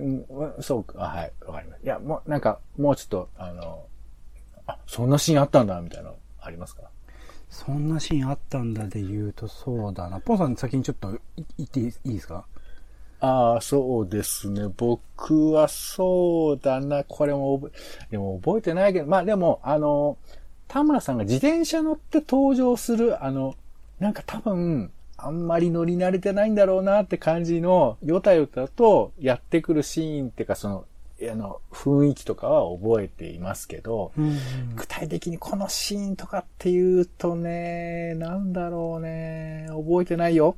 [0.00, 0.24] ん。
[0.28, 1.82] うん、そうか、あはい、わかります。
[1.84, 3.84] いや、もう、なんか、もうちょっと、あの、
[4.66, 6.82] あ、そんなシーンあったんだ、みたいなのありますか？
[7.48, 10.20] そんなシーンあったんだで言うと、そうだな。
[10.20, 11.18] ポンさん先にちょっと
[11.56, 12.44] 言っていいですか？
[13.20, 14.68] ああ、そうですね。
[14.76, 17.02] 僕はそうだな。
[17.04, 20.18] これも覚え、でも覚えてないけど、まあでも、あの、
[20.68, 23.54] 田村さんが自転車乗って登場する、あの、
[24.00, 30.84] なんか多分、あんまり乗り慣れてないんだろうなって感じの、よたよたとやってくるシーンっていうか、その、
[31.22, 34.38] あの、雰囲気とかは覚えていますけど、うん。
[34.76, 40.56] 具体的にこのシーンとかっていうとね、なんだろうね、覚えてないよ。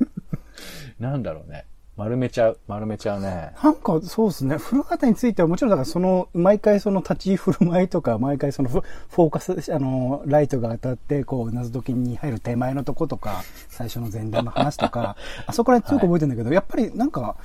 [1.00, 1.64] なんだろうね。
[1.96, 3.52] 丸めちゃう、丸めちゃうね。
[3.62, 4.56] なんかそうですね。
[4.56, 17.36] 古畑についてはもちろんだからその、毎回その立ち居振る舞いとか、毎回そのフフォーカス、あの、ライトが当たって、こう、謎解きに入る手前のとことか、最初の前段の話とか、 あそこら辺強く覚えてるんだけど、やっぱりなんか、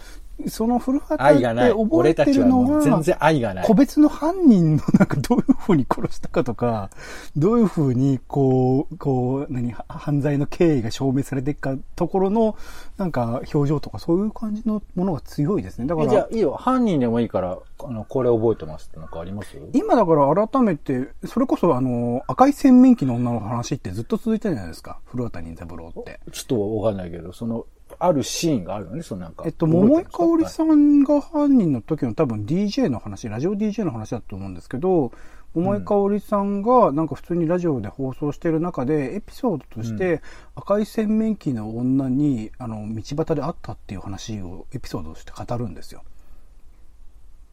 [0.48, 1.44] その古畑って。
[1.74, 3.74] 覚えてるのは、全然愛がない個。
[3.74, 6.90] 別の犯人のなんかどういう風に殺したかとか、
[7.36, 12.56] どういう風にこう、こう、何、は犯罪の経緯が証明されていくかところの、
[12.98, 15.88] なんか表情とかそういう感じのものが強いですね。
[15.88, 16.54] だからえじゃあ、いいよ。
[16.54, 19.58] 犯人でもいいから、あの、これ覚えてますってなんかあります？
[19.74, 25.00] 今だから改めて、それこそあの、赤い洗面器の女の話ってずっと続いてるじゃないですか。
[25.06, 26.20] 古畑任三郎って。
[26.32, 27.66] ちょっとわかんないけど、その、
[28.00, 29.44] あるシーンがあるよね、そのなんか。
[29.46, 30.50] えっと、桃井かおりん。
[30.50, 35.12] さんが犯人の時の多分 DJ の話、ラジオ DJ の話だと思うんですけど、
[35.54, 40.22] 桃井かおりさんがなんか普通にラジオで放送してる中で、エピソードとして、
[40.56, 46.04] 赤い洗面器の女に、あの、道端で会ったっていう話をエピソードとして語るんですよ。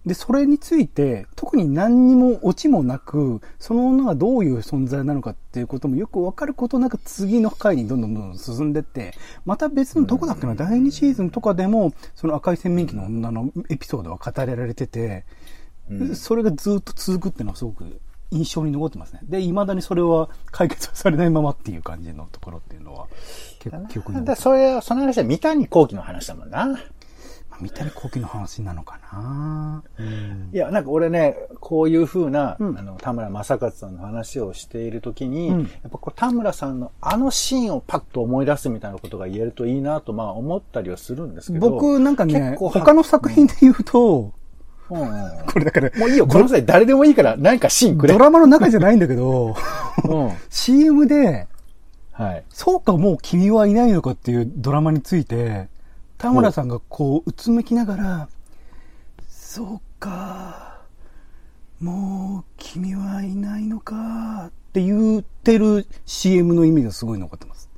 [0.06, 9.14] で、それについて、特に何にもオチもなく、その女がどういう存在なのかっていうこともよくわかることなく、次の回にどんどんどんどん進んでって、
[9.46, 15.24] また別のどこだっけな、第2シーズンとかでも、その赤い洗面器の女のエピソードは語られてて、
[15.90, 19.20] うんそれがずっと続くっていうのはすごく印象に残ってますね。
[19.24, 23.06] で、未だにそれは解決されないままっていう感じのところっていうのは、
[23.88, 26.78] 結構だそれ、その話は三谷幸喜の話だもんな。
[27.54, 41.70] まあ三谷幸喜の話なのかなうんいや、なんか俺ね、こういう風な、うんあの、田村正和さんの話をしているときに、うんやっぱこう田村さんのあのシーンをパッと思い出すみたいなことが言えるといいなと、まあ思ったりはするんですけど。
[41.70, 44.32] 僕なんかね結、構他の作品で言うと、
[44.90, 48.12] うんうんこれだから、もういいよ、この際誰でもいいから何かシーンくれ。
[48.12, 49.56] ドラマの中じゃないんだけど、
[50.04, 50.30] うん。
[50.50, 51.46] CM で、
[52.12, 52.44] はい。
[52.50, 55.68] そうかもう君はいないのかっていうドラマについて、
[56.24, 58.28] 田村さんがこう、うつむきながら、
[59.28, 60.80] そうか、
[61.78, 67.68] もう君はいないのかって言ってる CM の意味がすごい残ってます。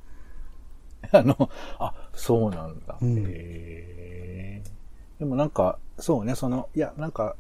[1.11, 2.97] あの、あ、そうなんだ。
[3.03, 7.35] うんへーでもなんか、そうね、その、いや、なんか、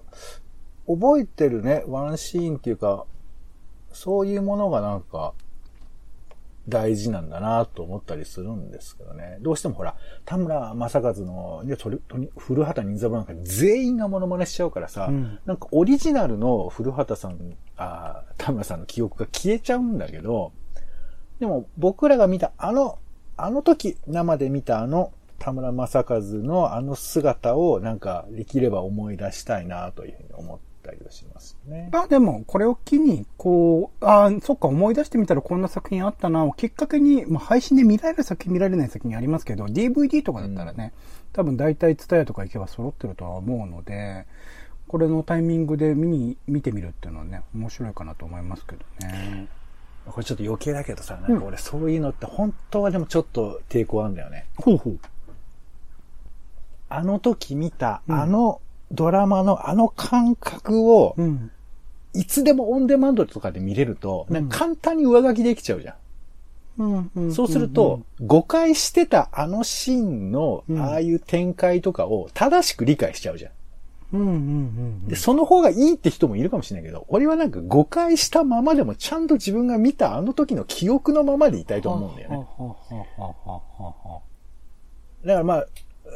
[0.88, 3.04] 覚えてるね、ワンシーンっていうか、
[3.92, 5.34] そういうものがなんか、
[6.68, 9.38] 大事なんだなと思ったりするんですけどね。
[9.40, 20.52] どうしてもほら、田村正和の、いや、とり、とり、古畑任三郎なんか全員がモノマネしちゃうからさ、うんなんかオリジナルの古畑さん、あー田村さんの記憶が消えちゃうんだけど、
[21.38, 22.98] でも僕らが見たあの、
[23.36, 31.90] あの時生で見たあの田村正和のあの姿をなんかできれば思い出したいなというふうに思っったりはしますね。
[31.92, 40.92] まあでも、これを機に、こう、ああ、そっか、思い出してみたらこんな作品あったな、をきっかけに、まあ配信で見られる作品、見られない作品ありますけど、DVD とかだったらね、
[41.32, 44.26] 多分大体ツタヤとか行けば揃ってるとは思うので、
[44.88, 49.48] これのタイミングで見に、見てみるっていうのはね、面白いかなと思いますけどね。
[50.06, 54.46] これちょっと余計だけどさ、なんか俺そういうのって本当はでもちょっと抵抗あるんだよね。
[54.56, 54.98] ほうほう。
[56.88, 58.60] あの時見た、うんあの
[58.92, 61.50] ドラマのあの感覚を、うん。
[62.14, 65.94] いつでもオンデマンドとかで見れると、なんか簡単に上書きできちゃうじゃん。
[66.78, 67.34] うん、うん。
[67.34, 73.52] そうすると、誤解してたあのシーンの、うんああいう展開とかを正しく理解しちゃうじゃん。
[74.12, 75.08] うん、うん、うん。
[75.08, 82.46] で、その方がいいって人もいるかもしれないけど、俺はなんか誤解したままでもちゃんと自分が見たあの時の記憶のままでいたいと思うんだよね。
[85.24, 85.66] だからまあ、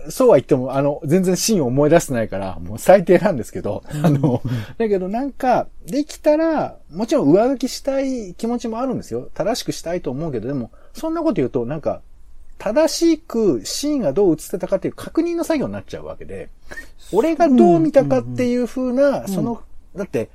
[0.08, 4.42] そうは言っても、あの、全然シーンを思い出してないから、もう最低なんですけど、あの、
[4.78, 9.28] だけどなんか、できたら、もちろん上書きしたい気持ちもあるんですよ。
[9.34, 12.00] 正しくしたいと思うけど、でも、そんなこと言うと、なんか、
[12.58, 16.50] 正しくシーンがどう映ってたかっていう確認の作業になっちゃうわけで、
[17.12, 19.62] 俺がどう見たかっていう風な、その、
[19.96, 20.28] だって、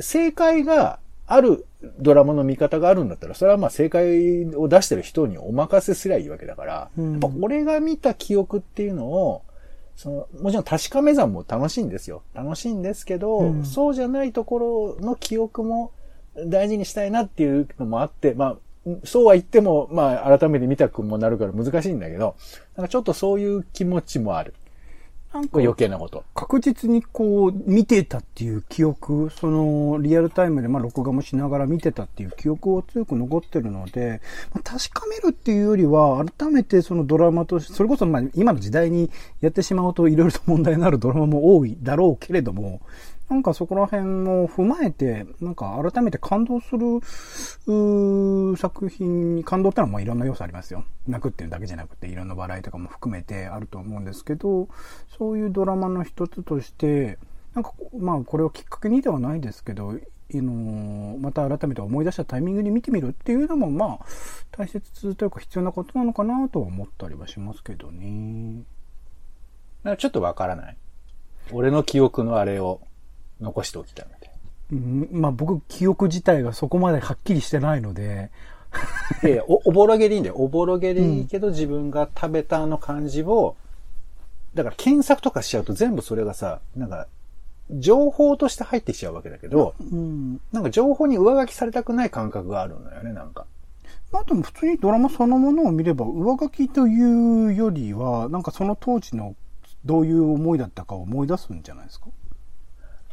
[0.00, 0.98] 正解が
[1.32, 1.64] ある
[2.00, 9.42] ドラマの見方があるんだったら、それはまあ正解を出してる人にお任せすりゃいいわけだから、うんやっぱ俺が見た記憶っていうのを、
[9.94, 12.22] その、もちろん確かめ算も楽しいんですよ。
[12.34, 15.92] 楽しいんですけど、うんそうじゃないところの記憶も
[16.46, 18.56] 大事にしたいなっていうのもあって、ま
[18.86, 22.34] あ、そうは言っても、まあ、改めて見たくもなるから難しいんだけど、
[22.76, 24.54] なんかちょっとそういう気持ちもある。
[25.32, 26.24] なんか余計なこと。
[26.34, 34.20] 確実にこう見てたっていう記憶、そのリアルタイムでまあ録画もしながら見てたっていう記憶を強く残ってるので、
[34.52, 39.08] まあ確かめるっていうよりは、改めてそのドラマとして、それこそまあ今の時代に
[39.40, 42.80] やってしまうといろいろと問題になるドラマも多いだろうけれども、
[43.30, 47.00] なんかそこら辺も踏まえて、なんか改めて感動する、
[48.56, 50.84] 作品に、感動ってのはまあいろんな要素ありますよ。
[51.06, 54.68] 泣くっていうだけじゃなくて、いろんな笑いとかも含めてあると思うんですけど、
[55.16, 57.18] そういうドラマの一つとして、
[57.54, 64.06] なんか、まあこれをきっかけにではないですけど、あのまた改めて思い出したタイミングに見てみるっていうのも、まあ、
[64.52, 68.62] 大切というか必要なことなのかなとは思ったりはしますけどね。
[69.82, 70.76] なんかちょっとわからない。
[71.52, 72.80] 俺の記憶のあれを
[73.40, 74.30] 残しておきたいみたい
[74.72, 78.30] うん、まあ僕、記憶自体がそこまではっきりしてないので、
[79.22, 79.28] な。
[79.28, 80.36] いやいやお、おぼろげでいいんだよ。
[80.36, 83.56] おぼろげでいいけど、自分が食べたあの感じを、
[84.54, 87.08] だから検索とかしちゃうと全部それがさ、なんか、
[87.72, 90.40] 情報として入ってきちゃうわけだけど、うん。
[90.52, 93.46] なんか情報に上書きされたくない感覚があるのよね、なんか。
[94.12, 99.36] まあでも普通にドラマそのものを見れば上書きというよりは、なんかその当時の
[99.84, 102.06] どういう思いだったかを思い出すんじゃないですか？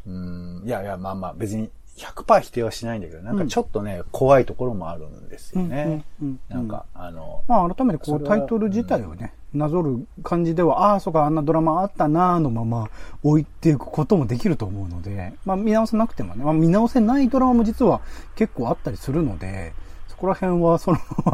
[0.07, 6.05] うん、いやいや、まあまあ、別に100%否定はしないんだけど、なんかちょっとね、怖いところもあるんですよね。
[6.21, 12.89] うんうんうんなんか、あの、まあ改めてこそうタイトル自体をね、なぞる感じでは、ああ、そうか、あんなドラマあったなーのまま
[13.23, 18.01] 置いていくこともできると思うので、まあ見直せなくてもね、まあ見直せないドラマも実は
[18.35, 19.73] 結構あったりするので、
[20.07, 21.31] そこら辺はそのま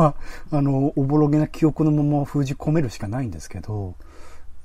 [0.52, 3.96] ま、あの、おぼろげな記憶のまま封じ込めるしかないんですけど、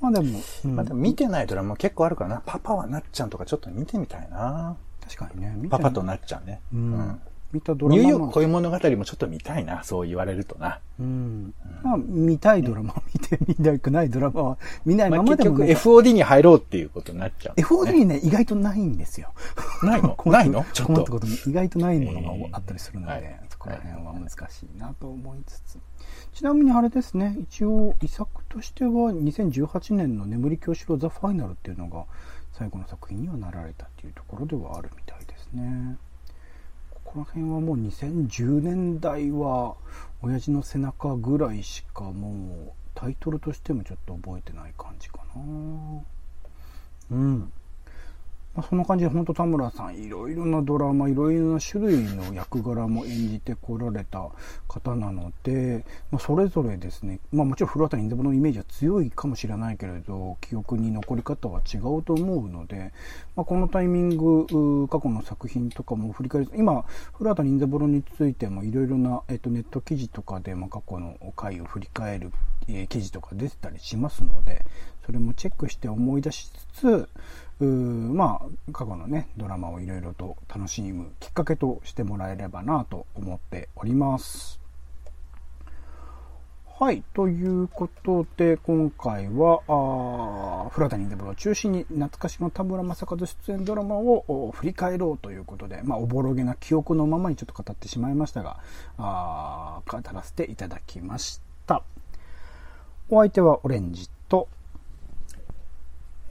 [0.00, 2.42] まあでも、うんまあ、でも見てないドラマ結構あるからな。
[2.44, 4.76] パパはなっちゃんとかちょっと見てみたいな。
[5.02, 6.60] 確かにね、パパとなっちゃんね。
[6.72, 7.20] うん
[7.50, 9.82] 見たドラマニューヨークの恋物語もちょっと見たいな。
[9.82, 10.80] そう言われるとな。
[11.00, 11.54] うん。
[11.82, 19.32] まあ、見たいドラマを見て、見たくないドラマは見ないまあ、ままでも、結局ね、FOD に入ろうっていうことになっちゃう、FOD にね、意外とないんですよ。
[19.82, 20.14] ないの？
[20.26, 20.66] ないの？
[20.74, 25.78] ちょっと困ったことに意外とないものがあったりするので、えーはいそこら辺は難しいなと思いつつ。
[26.38, 32.04] ちなみにあれですね、一応遺作としては2018年の眠り教師郎ザ・ファイナルっていうのが
[32.52, 35.96] 最後の作品にはなられたっていうところではあるみたいですね。
[36.92, 39.74] ここら辺はもう2010年代は
[40.22, 45.42] 親父の背中ぐらいしかもうタイトルとしてもちょっと覚えてない感じかな。
[47.10, 47.52] うん。
[48.58, 54.30] まあ、そんな感じで本当田村さんいろいろなドラマいろいろな種類の役柄も演じてこられた
[54.66, 62.92] 方なので、まあ、それぞれですね、まあ、もちろん古畑任三郎のイメージは強いかもしれないけれど記憶に残り方は違うと思うので、
[63.36, 66.84] まあ、このタイミング過去の作品とかも振り返る今
[67.14, 72.32] 古畑任三郎についてもいろいろな、えっと、ネット記事とかで、まあ、過去の回を振り返る、
[72.66, 74.64] えー記事とか出てたりしますので
[75.06, 77.08] それもチェックして思い出しつつ
[77.64, 84.60] まあ過去のねドラマをいろいろと楽しむきっかけとしてもらえればなと思っております
[86.80, 87.02] はい。
[87.12, 98.60] ということで、今回は、あフラダニンデブを中心に懐かしの田村正和出演ドラマを振り返ろうということで、まあ、おぼろげな記憶のままにちょっと語ってしまいましたが、
[98.96, 101.82] あ語らせていただきました。
[103.10, 104.46] お相手はオレンジと、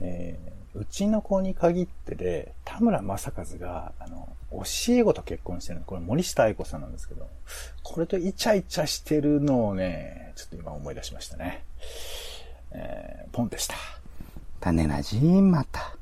[0.00, 7.28] えー、うちの子に限ってで、田村正和が、あの、教え子と結婚してるの、これ森下愛子さんなんですけど、
[7.82, 11.64] これとイチャイチャしてるのをね、ちょっと今思い出しましたね。
[12.70, 13.74] えー、ポンでした。
[14.60, 15.96] 種なじまた。